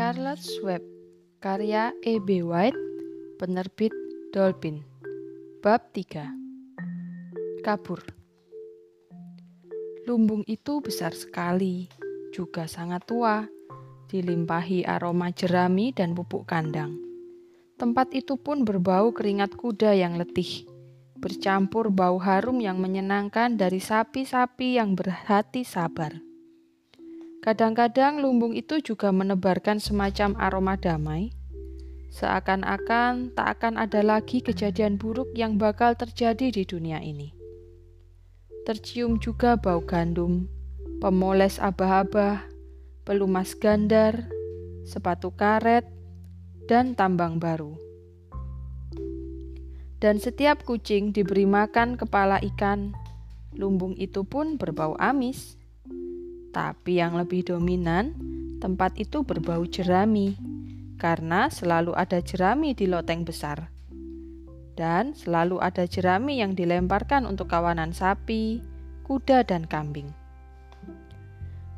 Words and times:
Charlotte's 0.00 0.56
Web 0.64 0.80
Karya 1.44 1.92
E.B. 2.00 2.40
White 2.40 2.80
Penerbit 3.36 3.92
Dolphin 4.32 4.80
Bab 5.60 5.92
3 5.92 7.60
Kabur 7.60 8.00
Lumbung 10.08 10.40
itu 10.48 10.80
besar 10.80 11.12
sekali, 11.12 11.84
juga 12.32 12.64
sangat 12.64 13.04
tua, 13.04 13.44
dilimpahi 14.08 14.88
aroma 14.88 15.36
jerami 15.36 15.92
dan 15.92 16.16
pupuk 16.16 16.48
kandang. 16.48 16.96
Tempat 17.76 18.16
itu 18.16 18.40
pun 18.40 18.64
berbau 18.64 19.12
keringat 19.12 19.52
kuda 19.52 19.92
yang 19.92 20.16
letih, 20.16 20.64
bercampur 21.20 21.92
bau 21.92 22.16
harum 22.16 22.56
yang 22.64 22.80
menyenangkan 22.80 23.52
dari 23.60 23.84
sapi-sapi 23.84 24.80
yang 24.80 24.96
berhati 24.96 25.60
sabar. 25.60 26.29
Kadang-kadang 27.40 28.20
lumbung 28.20 28.52
itu 28.52 28.84
juga 28.84 29.08
menebarkan 29.08 29.80
semacam 29.80 30.36
aroma 30.36 30.76
damai, 30.76 31.32
seakan-akan 32.12 33.32
tak 33.32 33.56
akan 33.56 33.80
ada 33.80 34.04
lagi 34.04 34.44
kejadian 34.44 35.00
buruk 35.00 35.32
yang 35.32 35.56
bakal 35.56 35.96
terjadi 35.96 36.52
di 36.52 36.68
dunia 36.68 37.00
ini. 37.00 37.32
Tercium 38.68 39.16
juga 39.16 39.56
bau 39.56 39.80
gandum, 39.80 40.44
pemoles 41.00 41.56
abah-abah, 41.56 42.44
pelumas 43.08 43.56
gandar, 43.56 44.28
sepatu 44.84 45.32
karet, 45.32 45.88
dan 46.68 46.92
tambang 46.92 47.40
baru. 47.40 47.72
Dan 49.96 50.20
setiap 50.20 50.60
kucing 50.68 51.16
diberi 51.16 51.48
makan 51.48 51.96
kepala 51.96 52.36
ikan, 52.52 52.92
lumbung 53.56 53.96
itu 53.96 54.28
pun 54.28 54.60
berbau 54.60 54.92
amis. 55.00 55.59
Tapi 56.50 56.98
yang 56.98 57.14
lebih 57.14 57.46
dominan, 57.46 58.10
tempat 58.58 58.98
itu 58.98 59.22
berbau 59.22 59.62
jerami, 59.70 60.34
karena 60.98 61.46
selalu 61.46 61.94
ada 61.94 62.18
jerami 62.18 62.74
di 62.74 62.90
loteng 62.90 63.22
besar. 63.22 63.70
Dan 64.74 65.14
selalu 65.14 65.62
ada 65.62 65.86
jerami 65.86 66.42
yang 66.42 66.58
dilemparkan 66.58 67.22
untuk 67.22 67.54
kawanan 67.54 67.94
sapi, 67.94 68.58
kuda, 69.06 69.46
dan 69.46 69.62
kambing. 69.70 70.10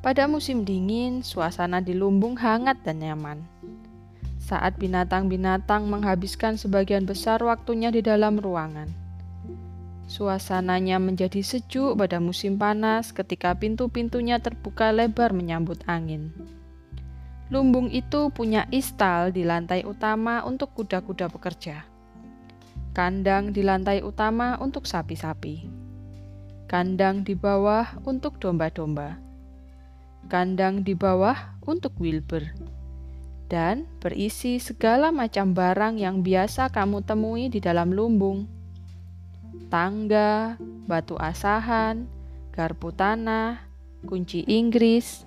Pada 0.00 0.24
musim 0.24 0.64
dingin, 0.64 1.20
suasana 1.20 1.84
di 1.84 1.92
lumbung 1.92 2.40
hangat 2.40 2.80
dan 2.80 3.04
nyaman. 3.04 3.44
Saat 4.40 4.80
binatang-binatang 4.80 5.86
menghabiskan 5.86 6.56
sebagian 6.56 7.04
besar 7.06 7.38
waktunya 7.44 7.92
di 7.94 8.02
dalam 8.02 8.40
ruangan 8.40 9.01
Suasananya 10.12 11.00
menjadi 11.00 11.40
sejuk 11.40 11.96
pada 11.96 12.20
musim 12.20 12.60
panas 12.60 13.16
ketika 13.16 13.56
pintu-pintunya 13.56 14.36
terbuka 14.44 14.92
lebar 14.92 15.32
menyambut 15.32 15.80
angin. 15.88 16.28
Lumbung 17.48 17.88
itu 17.88 18.28
punya 18.28 18.68
istal 18.68 19.32
di 19.32 19.40
lantai 19.40 19.88
utama 19.88 20.44
untuk 20.44 20.76
kuda-kuda 20.76 21.32
pekerja. 21.32 21.88
Kandang 22.92 23.56
di 23.56 23.64
lantai 23.64 24.04
utama 24.04 24.60
untuk 24.60 24.84
sapi-sapi. 24.84 25.64
Kandang 26.68 27.24
di 27.24 27.32
bawah 27.32 27.96
untuk 28.04 28.36
domba-domba. 28.36 29.16
Kandang 30.28 30.84
di 30.84 30.92
bawah 30.92 31.56
untuk 31.64 31.96
wilbur. 31.96 32.52
Dan 33.48 33.88
berisi 34.04 34.60
segala 34.60 35.08
macam 35.08 35.56
barang 35.56 35.96
yang 35.96 36.20
biasa 36.20 36.68
kamu 36.68 37.00
temui 37.00 37.48
di 37.48 37.64
dalam 37.64 37.96
lumbung 37.96 38.60
tangga, 39.72 40.60
batu 40.84 41.16
asahan, 41.16 42.04
garpu 42.52 42.92
tanah, 42.92 43.56
kunci 44.04 44.44
Inggris, 44.44 45.24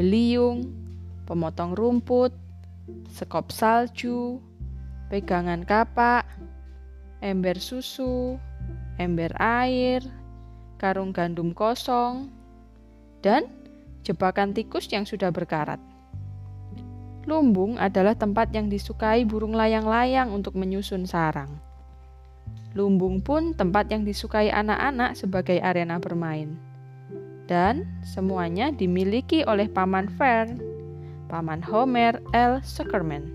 beliung, 0.00 0.72
pemotong 1.28 1.76
rumput, 1.76 2.32
sekop 3.12 3.52
salju, 3.52 4.40
pegangan 5.12 5.68
kapak, 5.68 6.24
ember 7.20 7.60
susu, 7.60 8.40
ember 8.96 9.36
air, 9.36 10.00
karung 10.80 11.12
gandum 11.12 11.52
kosong, 11.52 12.32
dan 13.20 13.44
jebakan 14.08 14.56
tikus 14.56 14.88
yang 14.88 15.04
sudah 15.04 15.28
berkarat. 15.28 15.78
Lumbung 17.28 17.76
adalah 17.76 18.16
tempat 18.16 18.50
yang 18.56 18.66
disukai 18.72 19.22
burung 19.28 19.52
layang-layang 19.52 20.32
untuk 20.32 20.56
menyusun 20.56 21.04
sarang. 21.06 21.71
Lumbung 22.72 23.20
pun 23.20 23.52
tempat 23.52 23.92
yang 23.92 24.08
disukai 24.08 24.48
anak-anak 24.48 25.12
sebagai 25.12 25.60
arena 25.60 26.00
bermain. 26.00 26.56
Dan 27.44 27.84
semuanya 28.00 28.72
dimiliki 28.72 29.44
oleh 29.44 29.68
Paman 29.68 30.08
Fern, 30.16 30.56
Paman 31.28 31.60
Homer 31.60 32.16
L. 32.32 32.64
Zuckerman. 32.64 33.28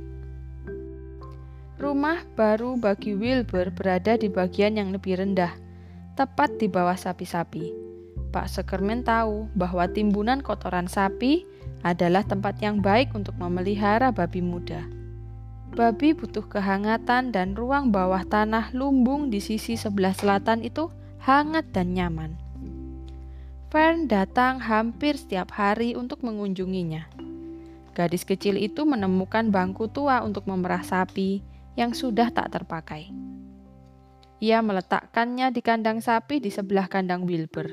Rumah 1.78 2.26
baru 2.34 2.74
bagi 2.82 3.14
Wilbur 3.14 3.70
berada 3.70 4.18
di 4.18 4.26
bagian 4.26 4.82
yang 4.82 4.90
lebih 4.90 5.22
rendah, 5.22 5.54
tepat 6.18 6.58
di 6.58 6.66
bawah 6.66 6.98
sapi-sapi. 6.98 7.70
Pak 8.34 8.50
Zuckerman 8.50 9.06
tahu 9.06 9.46
bahwa 9.54 9.86
timbunan 9.86 10.42
kotoran 10.42 10.90
sapi 10.90 11.46
adalah 11.86 12.26
tempat 12.26 12.58
yang 12.66 12.82
baik 12.82 13.14
untuk 13.14 13.38
memelihara 13.38 14.10
babi 14.10 14.42
muda. 14.42 14.97
Babi 15.78 16.18
butuh 16.18 16.42
kehangatan 16.50 17.30
dan 17.30 17.54
ruang 17.54 17.94
bawah 17.94 18.26
tanah 18.26 18.74
lumbung 18.74 19.30
di 19.30 19.38
sisi 19.38 19.78
sebelah 19.78 20.10
selatan 20.10 20.66
itu 20.66 20.90
hangat 21.22 21.70
dan 21.70 21.94
nyaman. 21.94 22.34
Fern 23.70 24.10
datang 24.10 24.58
hampir 24.58 25.22
setiap 25.22 25.54
hari 25.54 25.94
untuk 25.94 26.26
mengunjunginya. 26.26 27.06
Gadis 27.94 28.26
kecil 28.26 28.58
itu 28.58 28.90
menemukan 28.90 29.54
bangku 29.54 29.86
tua 29.86 30.26
untuk 30.26 30.50
memerah 30.50 30.82
sapi 30.82 31.46
yang 31.78 31.94
sudah 31.94 32.34
tak 32.34 32.58
terpakai. 32.58 33.14
Ia 34.42 34.66
meletakkannya 34.66 35.54
di 35.54 35.62
kandang 35.62 36.02
sapi 36.02 36.42
di 36.42 36.50
sebelah 36.50 36.90
kandang 36.90 37.30
Wilbur. 37.30 37.70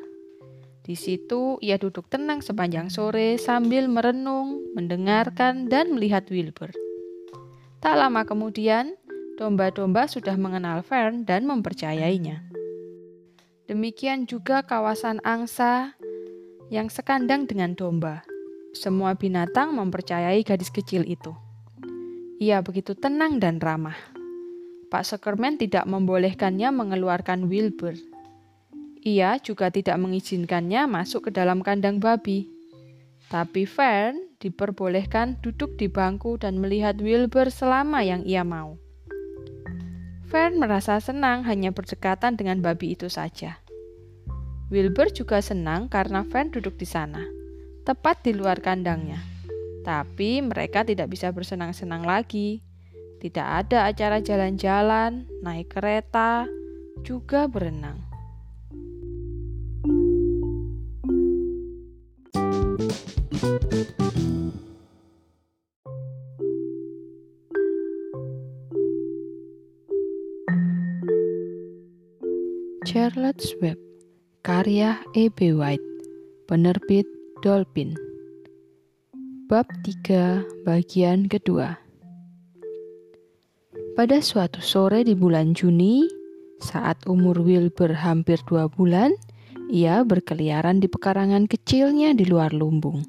Di 0.85 0.93
situ 0.93 1.57
ia 1.65 1.81
duduk 1.81 2.13
tenang 2.13 2.45
sepanjang 2.45 2.93
sore 2.93 3.41
sambil 3.41 3.89
merenung, 3.89 4.61
mendengarkan, 4.77 5.73
dan 5.73 5.97
melihat 5.97 6.29
Wilbur. 6.29 6.69
Tak 7.85 8.01
lama 8.01 8.25
kemudian, 8.25 8.97
domba-domba 9.37 10.09
sudah 10.09 10.41
mengenal 10.41 10.81
Fern 10.81 11.29
dan 11.29 11.45
mempercayainya. 11.45 12.41
Demikian 13.69 14.25
juga 14.25 14.65
kawasan 14.65 15.21
angsa 15.21 15.93
yang 16.73 16.89
sekandang 16.89 17.45
dengan 17.45 17.77
domba. 17.77 18.25
Semua 18.73 19.13
binatang 19.13 19.77
mempercayai 19.77 20.41
gadis 20.49 20.73
kecil 20.73 21.05
itu. 21.05 21.37
Ia 22.41 22.65
begitu 22.65 22.97
tenang 22.97 23.37
dan 23.37 23.61
ramah. 23.61 24.01
Pak 24.89 25.05
Zuckerman 25.05 25.61
tidak 25.61 25.85
membolehkannya 25.85 26.73
mengeluarkan 26.73 27.53
Wilbur. 27.53 28.01
Ia 29.05 29.37
juga 29.45 29.69
tidak 29.69 30.01
mengizinkannya 30.01 30.89
masuk 30.89 31.29
ke 31.29 31.31
dalam 31.37 31.61
kandang 31.61 32.01
babi. 32.01 32.54
Tapi 33.35 33.67
Fern 33.67 34.39
diperbolehkan 34.39 35.43
duduk 35.43 35.75
di 35.75 35.91
bangku 35.91 36.39
dan 36.39 36.63
melihat 36.63 37.03
Wilbur 37.03 37.51
selama 37.51 37.99
yang 38.07 38.23
ia 38.23 38.47
mau. 38.47 38.79
Fern 40.31 40.63
merasa 40.63 41.03
senang 41.03 41.43
hanya 41.43 41.75
berdekatan 41.75 42.39
dengan 42.39 42.63
babi 42.63 42.95
itu 42.95 43.11
saja. 43.11 43.59
Wilbur 44.71 45.11
juga 45.11 45.43
senang 45.43 45.91
karena 45.91 46.23
Fern 46.23 46.55
duduk 46.55 46.79
di 46.79 46.87
sana, 46.87 47.27
tepat 47.83 48.23
di 48.23 48.39
luar 48.39 48.63
kandangnya. 48.63 49.19
Tapi 49.83 50.39
mereka 50.39 50.87
tidak 50.87 51.11
bisa 51.11 51.35
bersenang-senang 51.35 52.07
lagi. 52.07 52.63
Tidak 53.19 53.67
ada 53.67 53.91
acara 53.91 54.23
jalan-jalan, 54.23 55.27
naik 55.43 55.75
kereta, 55.75 56.47
juga 57.03 57.51
berenang. 57.51 58.14
Charlotte's 73.15 73.55
Web 73.63 73.79
Karya 74.43 74.99
E.B. 75.15 75.55
White 75.55 75.87
Penerbit 76.51 77.07
Dolphin 77.47 77.95
Bab 79.47 79.71
3 79.87 80.67
Bagian 80.67 81.31
kedua 81.31 81.79
Pada 83.95 84.19
suatu 84.19 84.59
sore 84.59 85.07
di 85.07 85.15
bulan 85.15 85.55
Juni, 85.55 86.03
saat 86.59 87.07
umur 87.07 87.39
Wilbur 87.39 87.95
hampir 87.95 88.43
dua 88.51 88.67
bulan, 88.67 89.15
ia 89.71 90.03
berkeliaran 90.03 90.83
di 90.83 90.91
pekarangan 90.91 91.47
kecilnya 91.47 92.19
di 92.19 92.27
luar 92.27 92.51
lumbung. 92.51 93.07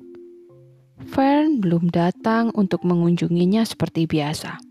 Fern 1.02 1.58
belum 1.58 1.90
datang 1.90 2.54
untuk 2.54 2.86
mengunjunginya 2.86 3.66
seperti 3.66 4.06
biasa. 4.06 4.62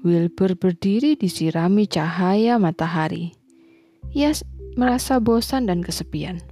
Wilbur 0.00 0.56
berdiri 0.56 1.12
disirami 1.20 1.84
cahaya 1.84 2.56
matahari 2.56 3.36
ia 4.10 4.34
merasa 4.74 5.18
bosan 5.22 5.70
dan 5.70 5.82
kesepian. 5.82 6.42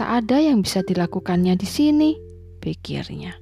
Tak 0.00 0.24
ada 0.24 0.40
yang 0.40 0.64
bisa 0.64 0.80
dilakukannya 0.80 1.56
di 1.60 1.68
sini, 1.68 2.10
pikirnya. 2.64 3.36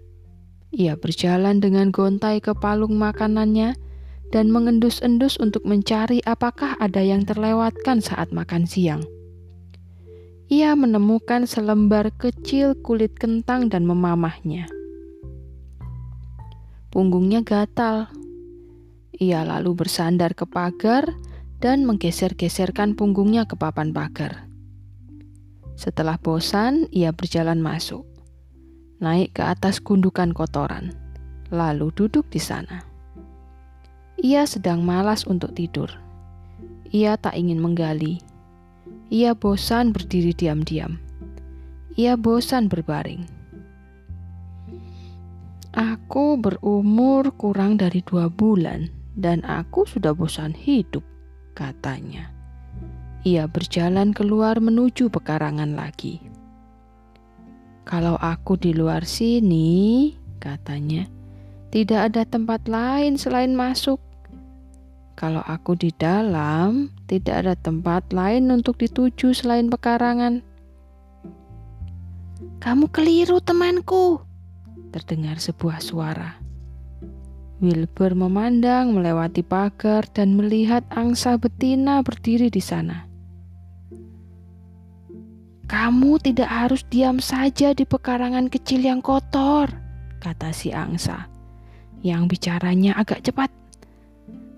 Ia 0.75 0.99
berjalan 0.99 1.63
dengan 1.63 1.95
gontai 1.95 2.43
ke 2.43 2.53
palung 2.53 2.99
makanannya 2.99 3.79
dan 4.29 4.53
mengendus-endus 4.53 5.41
untuk 5.41 5.65
mencari 5.65 6.21
apakah 6.29 6.77
ada 6.77 7.01
yang 7.01 7.25
terlewatkan 7.25 8.05
saat 8.05 8.29
makan 8.35 8.69
siang. 8.69 9.01
Ia 10.49 10.73
menemukan 10.77 11.45
selembar 11.45 12.09
kecil 12.17 12.77
kulit 12.81 13.17
kentang 13.17 13.69
dan 13.69 13.85
memamahnya. 13.85 14.65
Punggungnya 16.89 17.45
gatal. 17.45 18.09
Ia 19.21 19.45
lalu 19.45 19.77
bersandar 19.77 20.33
ke 20.33 20.49
pagar 20.49 21.05
dan 21.59 21.83
menggeser-geserkan 21.87 22.95
punggungnya 22.95 23.47
ke 23.47 23.59
papan 23.59 23.91
pagar. 23.91 24.47
Setelah 25.79 26.19
bosan, 26.19 26.91
ia 26.91 27.15
berjalan 27.15 27.63
masuk, 27.63 28.03
naik 28.99 29.39
ke 29.39 29.43
atas 29.47 29.79
gundukan 29.79 30.35
kotoran, 30.35 30.91
lalu 31.55 31.95
duduk 31.95 32.27
di 32.31 32.43
sana. 32.43 32.83
Ia 34.19 34.43
sedang 34.51 34.83
malas 34.83 35.23
untuk 35.31 35.55
tidur. 35.55 35.87
Ia 36.91 37.15
tak 37.15 37.39
ingin 37.39 37.63
menggali. 37.63 38.19
Ia 39.15 39.39
bosan 39.39 39.95
berdiri 39.95 40.35
diam-diam. 40.35 40.99
Ia 41.95 42.19
bosan 42.19 42.67
berbaring. 42.67 43.23
Aku 45.79 46.35
berumur 46.43 47.31
kurang 47.39 47.79
dari 47.79 48.03
dua 48.03 48.27
bulan 48.27 48.91
dan 49.15 49.47
aku 49.47 49.87
sudah 49.87 50.11
bosan 50.11 50.51
hidup, 50.51 51.07
katanya. 51.59 52.31
Ia 53.27 53.51
berjalan 53.51 54.15
keluar 54.15 54.63
menuju 54.63 55.11
pekarangan 55.11 55.75
lagi. 55.75 56.23
Kalau 57.83 58.15
aku 58.15 58.55
di 58.55 58.71
luar 58.71 59.03
sini, 59.03 60.15
katanya, 60.39 61.11
tidak 61.75 62.15
ada 62.15 62.23
tempat 62.23 62.71
lain 62.71 63.19
selain 63.19 63.59
masuk. 63.59 63.99
Kalau 65.19 65.43
aku 65.43 65.75
di 65.75 65.91
dalam, 65.99 66.95
tidak 67.11 67.43
ada 67.43 67.55
tempat 67.59 68.15
lain 68.15 68.55
untuk 68.55 68.79
dituju 68.79 69.35
selain 69.35 69.67
pekarangan. 69.67 70.47
Kamu 72.63 72.87
keliru, 72.95 73.43
temanku. 73.43 74.23
Terdengar 74.95 75.43
sebuah 75.43 75.83
suara. 75.83 76.39
Wilbur 77.59 78.15
memandang 78.15 78.95
melewati 78.95 79.43
pagar 79.43 80.07
dan 80.15 80.39
melihat 80.39 80.87
angsa 80.95 81.35
betina 81.35 81.99
berdiri 82.07 82.55
di 82.55 82.63
sana. 82.63 83.11
Kamu 85.67 86.23
tidak 86.23 86.49
harus 86.49 86.87
diam 86.87 87.19
saja 87.19 87.75
di 87.75 87.83
pekarangan 87.83 88.47
kecil 88.47 88.87
yang 88.87 89.03
kotor, 89.03 89.69
kata 90.23 90.55
si 90.55 90.71
angsa, 90.71 91.27
yang 92.01 92.31
bicaranya 92.31 92.95
agak 92.95 93.27
cepat. 93.27 93.51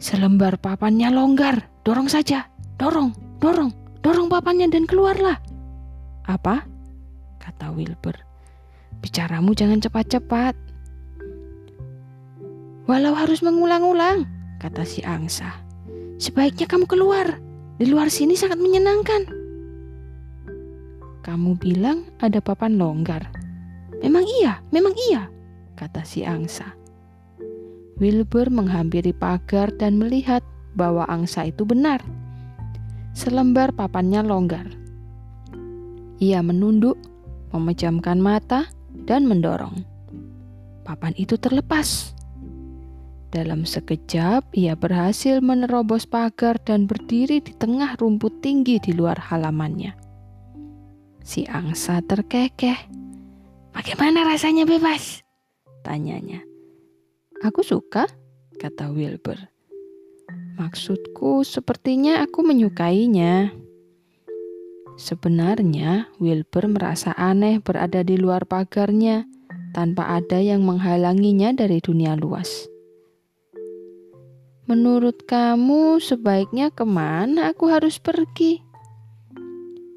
Selembar 0.01 0.57
papannya 0.61 1.13
longgar. 1.13 1.69
Dorong 1.85 2.09
saja. 2.09 2.49
Dorong, 2.81 3.13
dorong, 3.41 3.73
dorong 4.01 4.29
papannya 4.33 4.69
dan 4.73 4.89
keluarlah. 4.89 5.37
Apa? 6.25 6.65
Kata 7.37 7.69
Wilbur. 7.73 8.17
Bicaramu 9.05 9.53
jangan 9.53 9.81
cepat-cepat. 9.81 10.70
Walau 12.91 13.15
harus 13.15 13.39
mengulang-ulang, 13.39 14.27
kata 14.59 14.83
si 14.83 14.99
angsa. 15.07 15.63
Sebaiknya 16.19 16.67
kamu 16.67 16.91
keluar. 16.91 17.39
Di 17.79 17.87
luar 17.87 18.11
sini 18.11 18.35
sangat 18.35 18.59
menyenangkan. 18.59 19.31
Kamu 21.23 21.55
bilang 21.55 22.11
ada 22.19 22.43
papan 22.43 22.75
longgar. 22.75 23.31
Memang 24.03 24.27
iya, 24.43 24.59
memang 24.75 24.91
iya, 25.07 25.31
kata 25.79 26.03
si 26.03 26.27
angsa. 26.27 26.67
Wilbur 28.03 28.51
menghampiri 28.51 29.15
pagar 29.15 29.71
dan 29.79 29.95
melihat 29.95 30.43
bahwa 30.75 31.07
angsa 31.07 31.47
itu 31.47 31.63
benar. 31.63 32.03
Selembar 33.15 33.71
papannya 33.71 34.27
longgar. 34.27 34.67
Ia 36.19 36.43
menunduk, 36.43 36.99
memejamkan 37.55 38.19
mata, 38.19 38.67
dan 39.07 39.31
mendorong. 39.31 39.79
Papan 40.83 41.15
itu 41.15 41.39
terlepas. 41.39 42.19
Dalam 43.31 43.63
sekejap, 43.63 44.51
ia 44.59 44.75
berhasil 44.75 45.39
menerobos 45.39 46.03
pagar 46.03 46.59
dan 46.67 46.91
berdiri 46.91 47.39
di 47.39 47.55
tengah 47.55 47.95
rumput 47.95 48.43
tinggi 48.43 48.83
di 48.83 48.91
luar 48.91 49.23
halamannya. 49.31 49.95
Si 51.23 51.47
angsa 51.47 52.03
terkekeh. 52.03 52.91
"Bagaimana 53.71 54.27
rasanya 54.27 54.67
bebas?" 54.67 55.23
tanyanya. 55.87 56.43
Aku 57.41 57.65
suka, 57.65 58.05
kata 58.61 58.93
Wilbur. 58.93 59.39
Maksudku, 60.61 61.41
sepertinya 61.41 62.21
aku 62.21 62.45
menyukainya. 62.45 63.49
Sebenarnya, 65.01 66.13
Wilbur 66.21 66.69
merasa 66.69 67.17
aneh 67.17 67.57
berada 67.65 68.05
di 68.05 68.21
luar 68.21 68.45
pagarnya 68.45 69.25
tanpa 69.73 70.21
ada 70.21 70.37
yang 70.37 70.61
menghalanginya 70.61 71.57
dari 71.57 71.81
dunia 71.81 72.13
luas. 72.13 72.70
Menurut 74.71 75.27
kamu, 75.27 75.99
sebaiknya 75.99 76.71
ke 76.71 76.87
mana 76.87 77.51
aku 77.51 77.67
harus 77.67 77.99
pergi? 77.99 78.63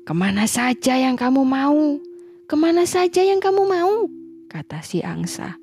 Ke 0.01 0.17
mana 0.17 0.49
saja 0.49 0.97
yang 0.97 1.13
kamu 1.13 1.45
mau, 1.45 2.01
ke 2.49 2.57
mana 2.57 2.81
saja 2.89 3.21
yang 3.21 3.37
kamu 3.37 3.69
mau, 3.69 4.09
kata 4.49 4.81
si 4.81 5.05
angsa. 5.05 5.53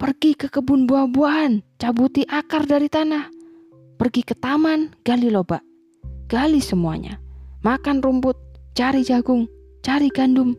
Pergi 0.00 0.32
ke 0.32 0.48
kebun 0.48 0.88
buah-buahan, 0.88 1.60
cabuti 1.76 2.24
akar 2.24 2.64
dari 2.64 2.88
tanah. 2.88 3.28
Pergi 4.00 4.24
ke 4.24 4.32
taman, 4.32 4.96
gali 5.04 5.28
lobak. 5.28 5.60
Gali 6.24 6.64
semuanya. 6.64 7.20
Makan 7.68 8.00
rumput, 8.00 8.40
cari 8.72 9.04
jagung, 9.04 9.44
cari 9.84 10.08
gandum. 10.08 10.56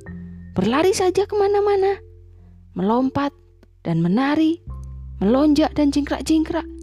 Berlari 0.53 0.93
saja 0.93 1.25
ke 1.25 1.33
mana-mana. 1.33 1.97
Melompat 2.77 3.33
dan 3.81 4.05
menari, 4.05 4.61
melonjak 5.17 5.73
dan 5.73 5.89
jingkrak-jingkrak. 5.89 6.76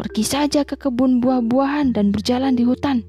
Pergi 0.00 0.24
saja 0.24 0.64
ke 0.64 0.80
kebun 0.80 1.20
buah-buahan 1.20 1.92
dan 1.92 2.08
berjalan 2.08 2.56
di 2.56 2.64
hutan. 2.64 3.04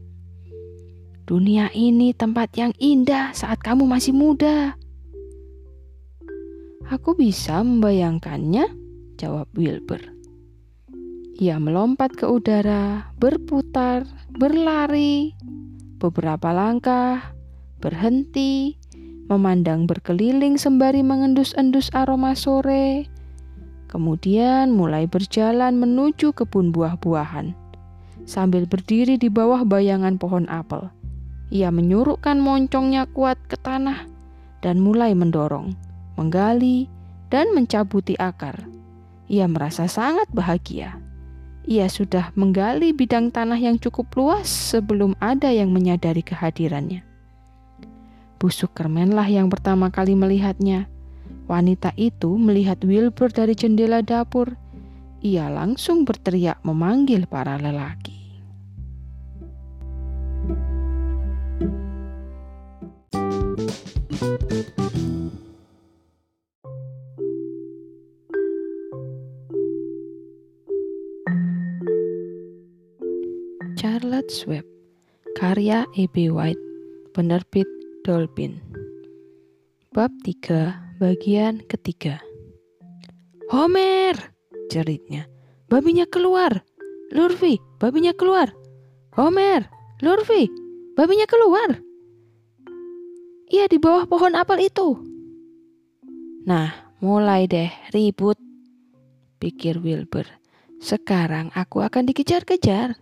Dunia 1.24 1.72
ini 1.72 2.12
tempat 2.12 2.52
yang 2.60 2.76
indah 2.84 3.32
saat 3.32 3.64
kamu 3.64 3.88
masih 3.88 4.12
muda. 4.12 4.76
Aku 6.92 7.16
bisa 7.16 7.64
membayangkannya, 7.64 8.68
jawab 9.16 9.48
Wilbur. 9.56 10.04
Ia 11.40 11.64
melompat 11.64 12.12
ke 12.12 12.28
udara, 12.28 13.16
berputar, 13.16 14.04
berlari, 14.28 15.32
beberapa 15.96 16.52
langkah, 16.52 17.32
berhenti, 17.80 18.76
memandang 19.32 19.88
berkeliling 19.88 20.60
sembari 20.60 21.08
mengendus-endus 21.08 21.88
aroma 21.96 22.36
sore, 22.36 23.08
kemudian 23.92 24.72
mulai 24.72 25.06
berjalan 25.06 25.76
menuju 25.76 26.32
kebun 26.32 26.72
buah-buahan. 26.72 27.52
Sambil 28.24 28.64
berdiri 28.66 29.20
di 29.20 29.28
bawah 29.28 29.68
bayangan 29.68 30.16
pohon 30.16 30.48
apel, 30.48 30.88
ia 31.52 31.68
menyurukkan 31.68 32.40
moncongnya 32.40 33.06
kuat 33.12 33.36
ke 33.52 33.60
tanah 33.60 34.08
dan 34.64 34.80
mulai 34.80 35.12
mendorong 35.12 35.76
menggali, 36.22 36.86
dan 37.34 37.50
mencabuti 37.56 38.14
akar. 38.20 38.68
Ia 39.32 39.48
merasa 39.48 39.88
sangat 39.88 40.28
bahagia. 40.30 41.00
Ia 41.66 41.88
sudah 41.88 42.30
menggali 42.38 42.92
bidang 42.92 43.34
tanah 43.34 43.58
yang 43.58 43.82
cukup 43.82 44.12
luas 44.14 44.50
sebelum 44.50 45.18
ada 45.18 45.50
yang 45.50 45.74
menyadari 45.74 46.26
kehadirannya. 46.26 47.02
Busuk 48.42 48.74
kermenlah 48.74 49.30
yang 49.30 49.48
pertama 49.48 49.94
kali 49.94 50.18
melihatnya. 50.18 50.90
Wanita 51.50 51.94
itu 51.98 52.38
melihat 52.38 52.82
Wilbur 52.86 53.34
dari 53.34 53.58
jendela 53.58 54.04
dapur. 54.06 54.54
Ia 55.22 55.50
langsung 55.54 56.06
berteriak 56.06 56.62
memanggil 56.66 57.30
para 57.30 57.58
lelaki. 57.62 58.22
Charlotte 73.82 74.30
Swab 74.30 74.66
Karya 75.38 75.90
E.B. 75.98 76.30
White 76.30 76.62
Penerbit 77.18 77.66
Dolphin 78.06 78.62
Bab 79.90 80.14
3 80.22 80.91
Bagian 81.02 81.66
ketiga 81.66 82.22
Homer! 83.50 84.14
Jeritnya 84.70 85.26
Babinya 85.66 86.06
keluar! 86.06 86.62
Lurvi, 87.10 87.58
babinya 87.82 88.14
keluar! 88.14 88.54
Homer! 89.18 89.66
Lurvi, 90.06 90.46
babinya 90.94 91.26
keluar! 91.26 91.82
Ia 93.50 93.66
di 93.66 93.82
bawah 93.82 94.06
pohon 94.06 94.38
apel 94.38 94.70
itu. 94.70 94.96
Nah, 96.46 96.92
Mulai 97.02 97.50
deh 97.50 97.74
ribut, 97.98 98.38
pikir 99.42 99.82
Wilbur. 99.82 100.30
Sekarang 100.78 101.50
aku 101.58 101.82
akan 101.82 102.06
dikejar-kejar. 102.06 102.94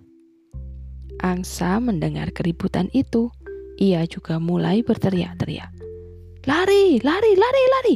Angsa 1.19 1.83
mendengar 1.83 2.31
keributan 2.31 2.87
itu. 2.95 3.27
Ia 3.75 4.07
juga 4.07 4.39
mulai 4.39 4.87
berteriak-teriak. 4.87 5.78
Lari, 6.49 6.97
lari, 7.05 7.37
lari, 7.37 7.63
lari. 7.77 7.95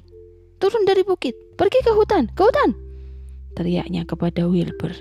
Turun 0.61 0.85
dari 0.85 1.01
bukit, 1.01 1.33
pergi 1.57 1.81
ke 1.81 1.89
hutan, 1.89 2.29
ke 2.37 2.41
hutan. 2.45 2.77
Teriaknya 3.57 4.05
kepada 4.05 4.45
Wilbur. 4.45 4.93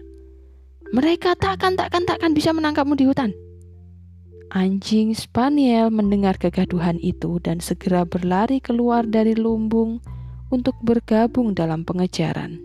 Mereka 0.96 1.36
takkan, 1.36 1.76
takkan, 1.76 2.08
takkan 2.08 2.32
bisa 2.32 2.56
menangkapmu 2.56 2.96
di 2.96 3.04
hutan. 3.04 3.36
Anjing 4.56 5.12
Spaniel 5.12 5.92
mendengar 5.92 6.40
kegaduhan 6.40 6.96
itu 7.04 7.44
dan 7.44 7.60
segera 7.60 8.08
berlari 8.08 8.56
keluar 8.56 9.04
dari 9.04 9.36
lumbung 9.36 10.00
untuk 10.48 10.72
bergabung 10.80 11.52
dalam 11.52 11.84
pengejaran. 11.84 12.56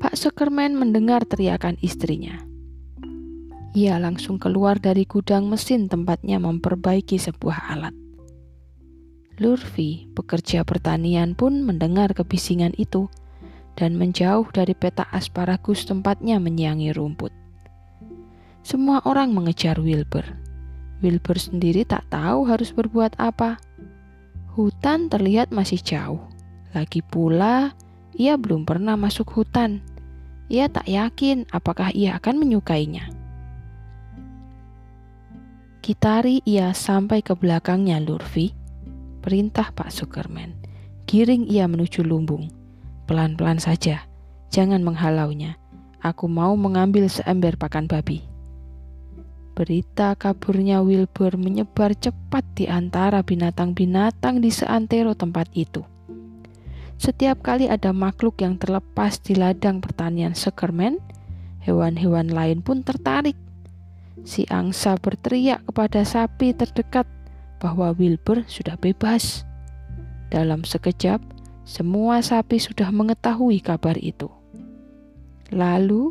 Pak 0.00 0.16
Sukerman 0.16 0.80
mendengar 0.80 1.28
teriakan 1.28 1.76
istrinya. 1.84 2.40
Ia 3.76 4.00
langsung 4.00 4.40
keluar 4.40 4.80
dari 4.80 5.04
gudang 5.04 5.52
mesin 5.52 5.92
tempatnya 5.92 6.40
memperbaiki 6.40 7.20
sebuah 7.20 7.68
alat. 7.68 8.01
Lurvi, 9.42 10.06
pekerja 10.14 10.62
pertanian 10.62 11.34
pun 11.34 11.66
mendengar 11.66 12.14
kebisingan 12.14 12.70
itu 12.78 13.10
dan 13.74 13.98
menjauh 13.98 14.46
dari 14.54 14.78
peta 14.78 15.02
asparagus 15.10 15.82
tempatnya 15.82 16.38
menyiangi 16.38 16.94
rumput. 16.94 17.34
Semua 18.62 19.02
orang 19.02 19.34
mengejar 19.34 19.82
Wilbur. 19.82 20.22
Wilbur 21.02 21.34
sendiri 21.34 21.82
tak 21.82 22.06
tahu 22.14 22.46
harus 22.46 22.70
berbuat 22.70 23.18
apa. 23.18 23.58
Hutan 24.54 25.10
terlihat 25.10 25.50
masih 25.50 25.82
jauh. 25.82 26.22
Lagi 26.70 27.02
pula, 27.02 27.74
ia 28.14 28.38
belum 28.38 28.62
pernah 28.62 28.94
masuk 28.94 29.34
hutan. 29.34 29.82
Ia 30.46 30.70
tak 30.70 30.86
yakin 30.86 31.50
apakah 31.50 31.90
ia 31.90 32.14
akan 32.22 32.38
menyukainya. 32.38 33.10
Kitari 35.82 36.38
ia 36.46 36.70
sampai 36.70 37.26
ke 37.26 37.34
belakangnya 37.34 37.98
Lurvi. 37.98 38.61
Perintah 39.22 39.70
Pak 39.70 39.94
Sukerman. 39.94 40.50
Giring 41.06 41.46
ia 41.46 41.70
menuju 41.70 42.02
lumbung. 42.02 42.50
Pelan-pelan 43.06 43.62
saja, 43.62 44.02
jangan 44.50 44.82
menghalaunya. 44.82 45.54
Aku 46.02 46.26
mau 46.26 46.58
mengambil 46.58 47.06
seember 47.06 47.54
pakan 47.54 47.86
babi. 47.86 48.26
Berita 49.54 50.18
kaburnya 50.18 50.82
Wilbur 50.82 51.38
menyebar 51.38 51.94
cepat 51.94 52.42
di 52.58 52.66
antara 52.66 53.22
binatang-binatang 53.22 54.42
di 54.42 54.50
seantero 54.50 55.14
tempat 55.14 55.46
itu. 55.54 55.86
Setiap 56.98 57.46
kali 57.46 57.70
ada 57.70 57.94
makhluk 57.94 58.42
yang 58.42 58.58
terlepas 58.58 59.22
di 59.22 59.38
ladang 59.38 59.78
pertanian 59.78 60.34
Sekerman, 60.34 60.98
hewan-hewan 61.62 62.26
lain 62.26 62.58
pun 62.58 62.82
tertarik. 62.82 63.38
Si 64.26 64.42
angsa 64.50 64.98
berteriak 64.98 65.62
kepada 65.70 66.02
sapi 66.02 66.50
terdekat 66.58 67.06
bahwa 67.62 67.94
Wilbur 67.94 68.42
sudah 68.50 68.74
bebas. 68.74 69.46
Dalam 70.34 70.66
sekejap, 70.66 71.22
semua 71.62 72.18
sapi 72.18 72.58
sudah 72.58 72.90
mengetahui 72.90 73.62
kabar 73.62 73.94
itu. 73.94 74.26
Lalu, 75.54 76.10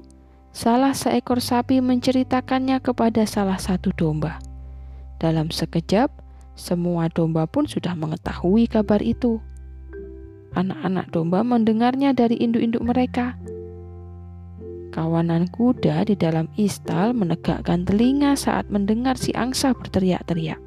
Salah 0.52 0.92
seekor 0.92 1.40
sapi 1.40 1.80
menceritakannya 1.80 2.84
kepada 2.84 3.24
salah 3.24 3.56
satu 3.56 3.96
domba. 3.96 4.36
Dalam 5.16 5.48
sekejap, 5.48 6.12
semua 6.60 7.08
domba 7.08 7.48
pun 7.48 7.64
sudah 7.64 7.96
mengetahui 7.96 8.68
kabar 8.68 9.00
itu. 9.00 9.40
Anak-anak 10.52 11.08
domba 11.16 11.48
mendengarnya 11.48 12.12
dari 12.12 12.36
induk-induk 12.36 12.84
mereka. 12.84 13.40
Kawanan 14.92 15.48
kuda 15.48 16.04
di 16.12 16.20
dalam 16.20 16.52
istal 16.60 17.16
menegakkan 17.16 17.88
telinga 17.88 18.36
saat 18.36 18.68
mendengar 18.68 19.16
si 19.16 19.32
angsa 19.32 19.72
berteriak-teriak. 19.72 20.60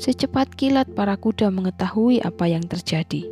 Secepat 0.00 0.56
kilat 0.56 0.88
para 0.96 1.12
kuda 1.12 1.52
mengetahui 1.52 2.24
apa 2.24 2.48
yang 2.48 2.64
terjadi. 2.64 3.28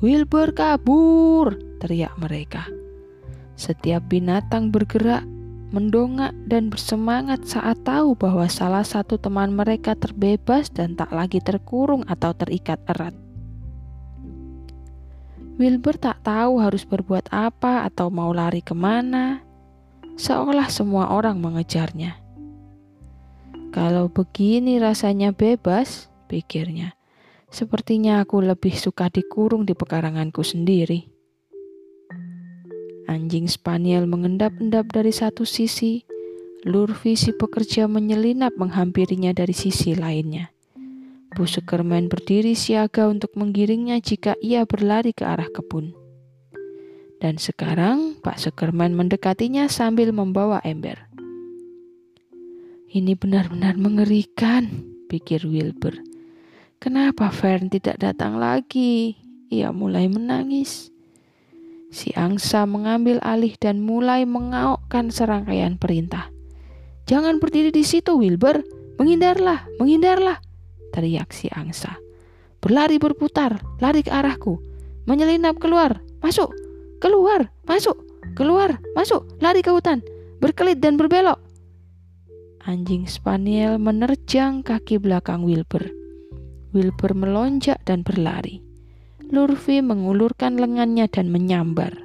Wilbur 0.00 0.56
kabur, 0.56 1.60
teriak 1.76 2.16
mereka. 2.16 2.64
Setiap 3.60 4.08
binatang 4.08 4.72
bergerak, 4.72 5.28
mendongak, 5.76 6.32
dan 6.48 6.72
bersemangat 6.72 7.44
saat 7.44 7.84
tahu 7.84 8.16
bahwa 8.16 8.48
salah 8.48 8.80
satu 8.80 9.20
teman 9.20 9.52
mereka 9.52 9.92
terbebas 9.92 10.72
dan 10.72 10.96
tak 10.96 11.12
lagi 11.12 11.36
terkurung 11.36 12.00
atau 12.08 12.32
terikat 12.32 12.80
erat. 12.88 13.12
Wilbur 15.60 16.00
tak 16.00 16.24
tahu 16.24 16.64
harus 16.64 16.88
berbuat 16.88 17.28
apa 17.28 17.84
atau 17.84 18.08
mau 18.08 18.32
lari 18.32 18.64
ke 18.64 18.72
mana, 18.72 19.44
seolah 20.16 20.72
semua 20.72 21.12
orang 21.12 21.44
mengejarnya. 21.44 22.29
Kalau 23.70 24.10
begini 24.10 24.82
rasanya 24.82 25.30
bebas, 25.30 26.10
pikirnya. 26.26 26.98
Sepertinya 27.50 28.22
aku 28.22 28.42
lebih 28.42 28.74
suka 28.74 29.10
dikurung 29.10 29.66
di 29.66 29.74
pekaranganku 29.74 30.42
sendiri. 30.46 31.06
Anjing 33.10 33.50
Spaniel 33.50 34.06
mengendap-endap 34.06 34.86
dari 34.90 35.10
satu 35.10 35.42
sisi, 35.42 36.06
Lurvi 36.62 37.18
si 37.18 37.34
pekerja 37.34 37.90
menyelinap 37.90 38.54
menghampirinya 38.54 39.34
dari 39.34 39.54
sisi 39.54 39.98
lainnya. 39.98 40.54
Bu 41.34 41.46
Sukerman 41.46 42.06
berdiri 42.06 42.54
siaga 42.58 43.10
untuk 43.10 43.34
menggiringnya 43.34 43.98
jika 43.98 44.38
ia 44.38 44.62
berlari 44.66 45.10
ke 45.10 45.26
arah 45.26 45.50
kebun. 45.50 45.94
Dan 47.18 47.38
sekarang 47.38 48.18
Pak 48.22 48.38
Sukerman 48.38 48.94
mendekatinya 48.94 49.66
sambil 49.66 50.14
membawa 50.14 50.62
ember. 50.62 51.09
Ini 52.90 53.14
benar-benar 53.14 53.78
mengerikan, 53.78 54.66
pikir 55.06 55.46
Wilbur. 55.46 55.94
Kenapa 56.82 57.30
Fern 57.30 57.70
tidak 57.70 58.02
datang 58.02 58.34
lagi? 58.34 59.14
Ia 59.46 59.70
mulai 59.70 60.10
menangis. 60.10 60.90
Si 61.94 62.10
angsa 62.18 62.66
mengambil 62.66 63.22
alih 63.22 63.54
dan 63.62 63.78
mulai 63.78 64.26
mengaokkan 64.26 65.14
serangkaian 65.14 65.78
perintah. 65.78 66.34
Jangan 67.06 67.38
berdiri 67.38 67.70
di 67.70 67.86
situ, 67.86 68.18
Wilbur. 68.18 68.58
Menghindarlah, 68.98 69.70
menghindarlah, 69.78 70.42
teriak 70.90 71.30
si 71.30 71.46
angsa. 71.54 71.94
Berlari 72.58 72.98
berputar, 72.98 73.62
lari 73.78 74.02
ke 74.02 74.10
arahku. 74.10 74.58
Menyelinap 75.06 75.62
keluar, 75.62 76.02
masuk, 76.26 76.50
keluar, 76.98 77.54
masuk, 77.70 78.02
keluar, 78.34 78.82
masuk, 78.98 79.30
lari 79.38 79.62
ke 79.62 79.70
hutan, 79.70 80.02
berkelit 80.42 80.82
dan 80.82 80.98
berbelok. 80.98 81.49
Anjing 82.60 83.08
Spaniel 83.08 83.80
menerjang 83.80 84.60
kaki 84.60 85.00
belakang 85.00 85.48
Wilbur. 85.48 85.80
Wilbur 86.76 87.16
melonjak 87.16 87.80
dan 87.88 88.04
berlari. 88.04 88.60
Lurvi 89.32 89.80
mengulurkan 89.80 90.60
lengannya 90.60 91.08
dan 91.08 91.32
menyambar. 91.32 91.96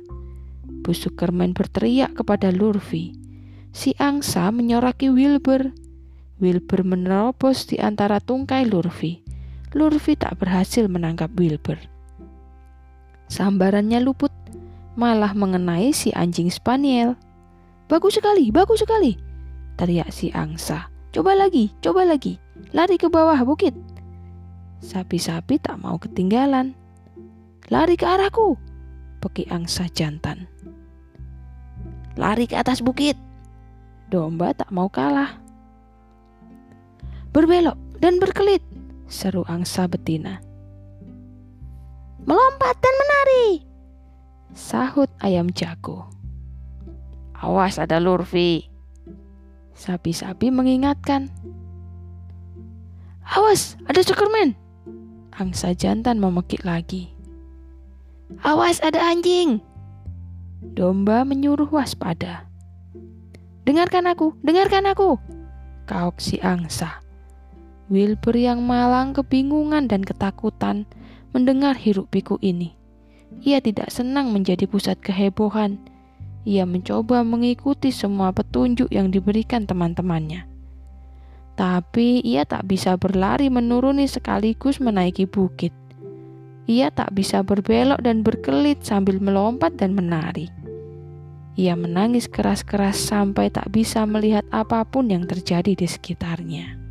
Busuk 0.64 1.20
kermen 1.20 1.52
berteriak 1.52 2.16
kepada 2.16 2.56
Lurvi. 2.56 3.12
Si 3.76 4.00
angsa 4.00 4.48
menyoraki 4.56 5.12
Wilbur. 5.12 5.76
Wilbur 6.40 6.88
menerobos 6.88 7.68
di 7.68 7.76
antara 7.76 8.24
tungkai 8.24 8.64
Lurvi. 8.64 9.20
Lurvi 9.76 10.16
tak 10.16 10.40
berhasil 10.40 10.88
menangkap 10.88 11.36
Wilbur. 11.36 11.76
Sambarannya 13.28 14.00
luput, 14.00 14.32
malah 14.96 15.36
mengenai 15.36 15.92
si 15.92 16.16
anjing 16.16 16.48
Spaniel. 16.48 17.20
Bagus 17.92 18.16
sekali, 18.16 18.56
bagus 18.56 18.88
sekali, 18.88 19.25
teriak 19.75 20.12
si 20.12 20.32
angsa. 20.32 20.91
Coba 21.15 21.32
lagi, 21.32 21.72
coba 21.79 22.03
lagi, 22.03 22.36
lari 22.75 23.00
ke 23.00 23.08
bawah 23.08 23.39
bukit. 23.48 23.72
Sapi-sapi 24.84 25.55
tak 25.63 25.79
mau 25.79 25.96
ketinggalan. 25.96 26.75
Lari 27.72 27.96
ke 27.96 28.05
arahku, 28.05 28.60
peki 29.24 29.48
angsa 29.50 29.88
jantan. 29.89 30.46
Lari 32.20 32.46
ke 32.46 32.60
atas 32.60 32.84
bukit. 32.84 33.15
Domba 34.12 34.53
tak 34.53 34.70
mau 34.70 34.91
kalah. 34.91 35.39
Berbelok 37.34 37.75
dan 38.03 38.22
berkelit, 38.22 38.62
seru 39.10 39.41
angsa 39.50 39.89
betina. 39.89 40.44
Melompat 42.25 42.75
dan 42.79 42.94
menari, 42.96 43.48
sahut 44.53 45.10
ayam 45.22 45.50
jago. 45.51 46.05
Awas 47.36 47.82
ada 47.82 48.00
lurvi. 48.00 48.75
Sapi-sapi 49.75 50.50
mengingatkan. 50.50 51.27
Awas, 53.27 53.75
ada 53.86 54.00
cekermen. 54.00 54.55
Angsa 55.36 55.75
jantan 55.75 56.24
memekik 56.24 56.63
lagi. 56.63 57.12
Awas 58.41 58.79
ada 58.79 59.03
anjing. 59.03 59.60
Domba 60.63 61.27
menyuruh 61.27 61.67
waspada. 61.70 62.48
Dengarkan 63.67 64.08
aku, 64.08 64.32
dengarkan 64.41 64.88
aku. 64.88 65.20
Kauk 65.86 66.17
si 66.24 66.39
angsa. 66.39 67.03
Wilbur 67.91 68.34
yang 68.34 68.65
malang 68.65 69.13
kebingungan 69.13 69.86
dan 69.86 70.01
ketakutan 70.01 70.89
mendengar 71.36 71.77
hiruk-pikuk 71.77 72.41
ini. 72.41 72.74
Ia 73.46 73.62
tidak 73.62 73.94
senang 73.94 74.34
menjadi 74.34 74.65
pusat 74.65 74.98
kehebohan. 75.03 75.77
Ia 76.46 76.62
mencoba 76.70 77.25
mengikuti 77.25 77.90
semua 77.90 78.30
petunjuk 78.30 78.94
yang 78.94 79.10
diberikan 79.10 79.66
teman-temannya. 79.66 80.46
Tapi 81.58 82.22
ia 82.22 82.46
tak 82.46 82.70
bisa 82.70 82.94
berlari 83.02 83.50
menuruni 83.50 84.06
sekaligus 84.06 84.78
menaiki 84.78 85.25
bukit. 85.25 85.74
Ia 86.70 86.94
tak 86.94 87.18
bisa 87.18 87.42
berbelok 87.42 88.06
dan 88.06 88.22
berkelit 88.22 88.86
sambil 88.86 89.18
melompat 89.18 89.74
dan 89.82 89.98
menari. 89.98 90.54
Ia 91.56 91.74
menangis 91.74 92.28
keras-keras 92.28 93.00
sampai 93.00 93.50
tak 93.50 93.72
bisa 93.72 94.04
melihat 94.04 94.44
apa 94.52 94.86
pun 94.86 95.08
yang 95.10 95.24
terjadi 95.25 95.74
di 95.74 95.88
sekitarnya. 95.88 96.85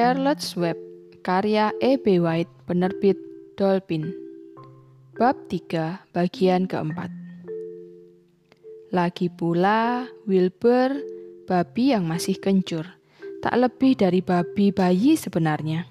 Charlotte's 0.00 0.56
Web, 0.56 0.80
karya 1.20 1.76
E.B. 1.84 2.24
White, 2.24 2.48
penerbit 2.64 3.20
Dolphin. 3.60 4.16
Bab 5.12 5.36
3, 5.52 6.08
bagian 6.16 6.64
keempat. 6.64 7.12
Lagi 8.96 9.28
pula, 9.28 10.08
Wilbur, 10.24 10.96
babi 11.44 11.92
yang 11.92 12.08
masih 12.08 12.40
kencur, 12.40 12.88
tak 13.44 13.52
lebih 13.60 13.92
dari 13.92 14.24
babi 14.24 14.72
bayi 14.72 15.20
sebenarnya. 15.20 15.84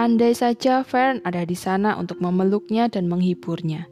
Andai 0.00 0.32
saja 0.32 0.80
Fern 0.80 1.20
ada 1.28 1.44
di 1.44 1.60
sana 1.60 2.00
untuk 2.00 2.24
memeluknya 2.24 2.88
dan 2.88 3.04
menghiburnya. 3.04 3.84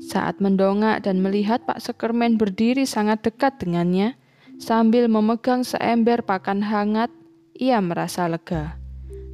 Saat 0.00 0.40
mendongak 0.40 1.04
dan 1.04 1.20
melihat 1.20 1.60
Pak 1.68 1.84
Sekermen 1.84 2.40
berdiri 2.40 2.88
sangat 2.88 3.20
dekat 3.20 3.60
dengannya, 3.60 4.16
sambil 4.56 5.12
memegang 5.12 5.60
seember 5.60 6.24
pakan 6.24 6.64
hangat 6.64 7.12
ia 7.56 7.80
merasa 7.80 8.28
lega. 8.28 8.76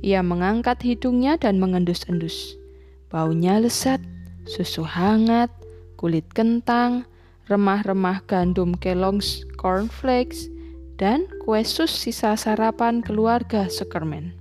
Ia 0.03 0.23
mengangkat 0.23 0.83
hidungnya 0.83 1.39
dan 1.39 1.63
mengendus-endus. 1.63 2.59
Baunya 3.07 3.59
lezat, 3.63 4.03
susu 4.49 4.83
hangat, 4.83 5.51
kulit 5.95 6.27
kentang, 6.35 7.07
remah-remah 7.47 8.25
gandum 8.27 8.75
Kellogg's 8.75 9.47
cornflakes, 9.59 10.51
dan 10.99 11.27
kue 11.43 11.63
sus 11.63 11.91
sisa 11.91 12.35
sarapan 12.39 13.03
keluarga 13.03 13.67
Sukerman. 13.71 14.35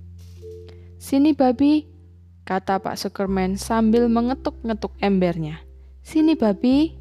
Sini 1.02 1.34
babi, 1.34 1.86
kata 2.46 2.78
Pak 2.78 2.94
Sukerman 2.98 3.58
sambil 3.58 4.06
mengetuk-ngetuk 4.06 4.94
embernya. 5.02 5.62
Sini 6.02 6.38
babi. 6.38 6.98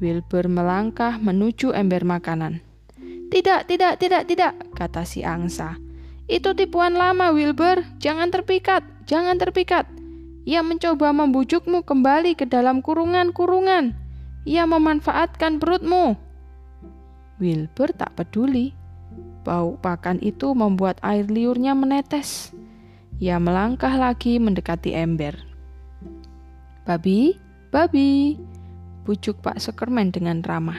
Wilbur 0.00 0.48
melangkah 0.48 1.20
menuju 1.20 1.76
ember 1.76 2.08
makanan. 2.08 2.64
Tidak, 3.28 3.68
tidak, 3.68 4.00
tidak, 4.00 4.24
tidak, 4.24 4.52
kata 4.72 5.04
si 5.04 5.20
angsa. 5.20 5.76
Itu 6.30 6.54
tipuan 6.54 6.94
lama, 6.94 7.34
Wilbur. 7.34 7.82
Jangan 7.98 8.30
terpikat, 8.30 8.86
jangan 9.10 9.34
terpikat. 9.34 9.90
Ia 10.46 10.62
mencoba 10.62 11.10
membujukmu 11.10 11.82
kembali 11.82 12.38
ke 12.38 12.46
dalam 12.46 12.86
kurungan-kurungan. 12.86 13.98
Ia 14.46 14.62
memanfaatkan 14.62 15.58
perutmu. 15.58 16.14
Wilbur 17.42 17.90
tak 17.98 18.14
peduli. 18.14 18.70
Bau 19.42 19.74
pakan 19.82 20.22
itu 20.22 20.54
membuat 20.54 21.02
air 21.02 21.26
liurnya 21.26 21.74
menetes. 21.74 22.54
Ia 23.18 23.42
melangkah 23.42 23.98
lagi 23.98 24.38
mendekati 24.38 24.94
ember. 24.94 25.34
Babi, 26.86 27.34
babi, 27.74 28.38
bujuk 29.02 29.42
Pak 29.42 29.58
Sekermen 29.58 30.14
dengan 30.14 30.46
ramah. 30.46 30.78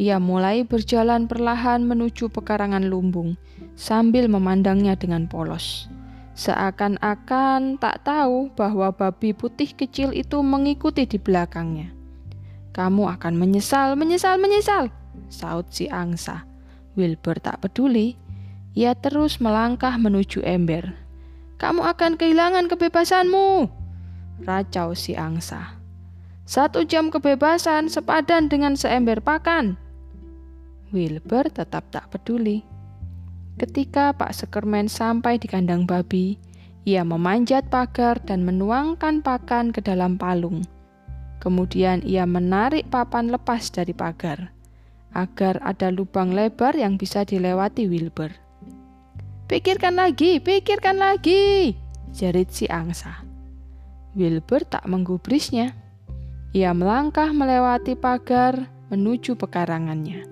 Ia 0.00 0.16
mulai 0.16 0.64
berjalan 0.64 1.28
perlahan 1.28 1.84
menuju 1.84 2.32
pekarangan 2.32 2.88
lumbung, 2.88 3.36
sambil 3.74 4.28
memandangnya 4.28 4.94
dengan 4.94 5.26
polos. 5.26 5.88
Seakan-akan 6.32 7.76
tak 7.76 8.08
tahu 8.08 8.48
bahwa 8.56 8.88
babi 8.90 9.36
putih 9.36 9.68
kecil 9.76 10.16
itu 10.16 10.40
mengikuti 10.40 11.04
di 11.04 11.20
belakangnya. 11.20 11.92
Kamu 12.72 13.04
akan 13.04 13.36
menyesal, 13.36 14.00
menyesal, 14.00 14.40
menyesal, 14.40 14.88
saut 15.28 15.68
si 15.68 15.92
angsa. 15.92 16.48
Wilbur 16.96 17.36
tak 17.40 17.60
peduli. 17.60 18.16
Ia 18.72 18.96
terus 18.96 19.36
melangkah 19.36 20.00
menuju 20.00 20.40
ember. 20.40 20.96
Kamu 21.60 21.84
akan 21.84 22.16
kehilangan 22.16 22.72
kebebasanmu, 22.72 23.68
racau 24.48 24.96
si 24.96 25.12
angsa. 25.12 25.76
Satu 26.48 26.82
jam 26.82 27.12
kebebasan 27.12 27.92
sepadan 27.92 28.48
dengan 28.48 28.74
seember 28.74 29.20
pakan. 29.20 29.76
Wilbur 30.90 31.52
tetap 31.52 31.92
tak 31.92 32.08
peduli. 32.08 32.64
Ketika 33.62 34.10
Pak 34.10 34.34
Sekermen 34.34 34.90
sampai 34.90 35.38
di 35.38 35.46
kandang 35.46 35.86
babi, 35.86 36.34
ia 36.82 37.06
memanjat 37.06 37.70
pagar 37.70 38.18
dan 38.18 38.42
menuangkan 38.42 39.22
pakan 39.22 39.70
ke 39.70 39.78
dalam 39.78 40.18
palung. 40.18 40.66
Kemudian 41.38 42.02
ia 42.02 42.26
menarik 42.26 42.90
papan 42.90 43.30
lepas 43.30 43.70
dari 43.70 43.94
pagar, 43.94 44.50
agar 45.14 45.62
ada 45.62 45.94
lubang 45.94 46.34
lebar 46.34 46.74
yang 46.74 46.98
bisa 46.98 47.22
dilewati 47.22 47.86
Wilbur. 47.86 48.34
Pikirkan 49.46 49.94
lagi, 49.94 50.42
pikirkan 50.42 50.98
lagi, 50.98 51.78
jerit 52.10 52.50
si 52.50 52.66
angsa. 52.66 53.22
Wilbur 54.18 54.66
tak 54.66 54.90
menggubrisnya. 54.90 55.70
Ia 56.50 56.74
melangkah 56.74 57.30
melewati 57.30 57.94
pagar 57.94 58.66
menuju 58.90 59.38
pekarangannya. 59.38 60.31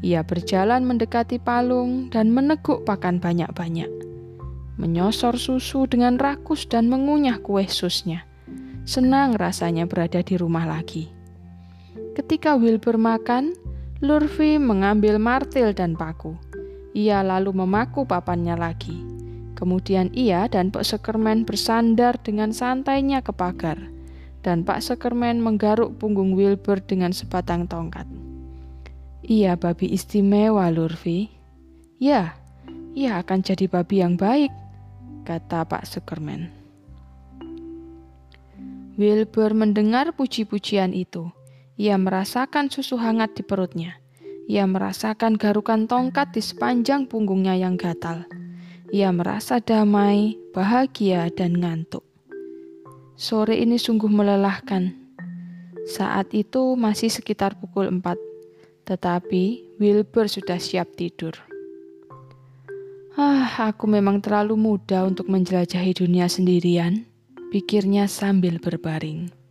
Ia 0.00 0.26
berjalan 0.26 0.82
mendekati 0.88 1.38
palung 1.38 2.10
dan 2.10 2.32
meneguk 2.34 2.82
pakan 2.82 3.22
banyak-banyak. 3.22 3.90
Menyosor 4.80 5.38
susu 5.38 5.86
dengan 5.86 6.18
rakus 6.18 6.66
dan 6.66 6.90
mengunyah 6.90 7.38
kue 7.38 7.68
susnya. 7.70 8.26
Senang 8.84 9.38
rasanya 9.38 9.86
berada 9.86 10.24
di 10.24 10.34
rumah 10.34 10.66
lagi. 10.66 11.12
Ketika 12.18 12.58
Wilbur 12.58 12.98
makan, 12.98 13.54
Lurvi 14.02 14.58
mengambil 14.58 15.22
martil 15.22 15.70
dan 15.70 15.94
paku. 15.94 16.34
Ia 16.92 17.22
lalu 17.22 17.54
memaku 17.54 18.04
papannya 18.04 18.58
lagi. 18.58 18.98
Kemudian 19.54 20.10
ia 20.10 20.50
dan 20.50 20.74
Pak 20.74 20.82
Sekermen 20.82 21.46
bersandar 21.46 22.18
dengan 22.18 22.50
santainya 22.50 23.22
ke 23.22 23.30
pagar 23.30 23.94
dan 24.44 24.62
Pak 24.62 24.84
Sekermen 24.84 25.40
menggaruk 25.40 25.96
punggung 25.96 26.36
Wilbur 26.36 26.84
dengan 26.84 27.16
sebatang 27.16 27.64
tongkat. 27.64 28.04
Ia 29.24 29.56
babi 29.56 29.88
istimewa, 29.88 30.68
Lurvi. 30.68 31.32
Ya, 31.96 32.36
ia 32.92 33.24
akan 33.24 33.40
jadi 33.40 33.64
babi 33.72 34.04
yang 34.04 34.20
baik, 34.20 34.52
kata 35.24 35.64
Pak 35.64 35.88
Sukerman. 35.88 36.52
Wilbur 39.00 39.56
mendengar 39.56 40.12
puji-pujian 40.12 40.92
itu. 40.92 41.32
Ia 41.80 41.96
merasakan 41.96 42.68
susu 42.68 43.00
hangat 43.00 43.32
di 43.34 43.42
perutnya. 43.42 43.96
Ia 44.44 44.68
merasakan 44.68 45.40
garukan 45.40 45.88
tongkat 45.88 46.36
di 46.36 46.44
sepanjang 46.44 47.08
punggungnya 47.08 47.56
yang 47.56 47.80
gatal. 47.80 48.28
Ia 48.92 49.08
merasa 49.08 49.56
damai, 49.56 50.36
bahagia, 50.52 51.32
dan 51.32 51.56
ngantuk. 51.56 52.04
Sore 53.16 53.56
ini 53.56 53.80
sungguh 53.80 54.12
melelahkan. 54.12 54.92
Saat 55.88 56.36
itu 56.36 56.76
masih 56.76 57.08
sekitar 57.08 57.56
pukul 57.56 57.88
4. 57.88 58.33
Tetapi 58.84 59.76
Wilbur 59.80 60.28
sudah 60.28 60.60
siap 60.60 60.92
tidur. 60.96 61.32
Ah, 63.14 63.70
aku 63.70 63.86
memang 63.86 64.20
terlalu 64.20 64.58
muda 64.58 65.06
untuk 65.06 65.30
menjelajahi 65.30 65.94
dunia 65.94 66.26
sendirian, 66.26 67.06
pikirnya 67.48 68.10
sambil 68.10 68.58
berbaring. 68.58 69.43